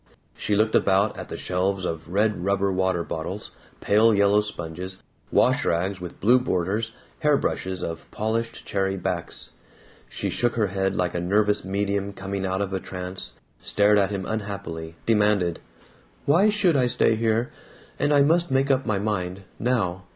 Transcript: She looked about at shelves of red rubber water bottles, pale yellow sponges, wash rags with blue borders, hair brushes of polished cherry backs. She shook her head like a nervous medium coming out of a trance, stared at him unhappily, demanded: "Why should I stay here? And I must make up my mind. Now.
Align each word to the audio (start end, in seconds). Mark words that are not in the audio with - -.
She 0.35 0.55
looked 0.55 0.73
about 0.73 1.15
at 1.15 1.37
shelves 1.39 1.85
of 1.85 2.09
red 2.11 2.43
rubber 2.43 2.71
water 2.71 3.03
bottles, 3.03 3.51
pale 3.81 4.15
yellow 4.15 4.41
sponges, 4.41 4.97
wash 5.31 5.63
rags 5.63 6.01
with 6.01 6.19
blue 6.19 6.39
borders, 6.39 6.91
hair 7.19 7.37
brushes 7.37 7.83
of 7.83 8.09
polished 8.09 8.65
cherry 8.65 8.97
backs. 8.97 9.51
She 10.09 10.31
shook 10.31 10.55
her 10.55 10.69
head 10.73 10.95
like 10.95 11.13
a 11.13 11.21
nervous 11.21 11.63
medium 11.63 12.13
coming 12.13 12.47
out 12.47 12.63
of 12.63 12.73
a 12.73 12.79
trance, 12.79 13.33
stared 13.59 13.99
at 13.99 14.09
him 14.09 14.25
unhappily, 14.25 14.95
demanded: 15.05 15.59
"Why 16.25 16.49
should 16.49 16.75
I 16.75 16.87
stay 16.87 17.13
here? 17.13 17.51
And 17.99 18.11
I 18.11 18.23
must 18.23 18.49
make 18.49 18.71
up 18.71 18.87
my 18.87 18.97
mind. 18.97 19.43
Now. 19.59 20.05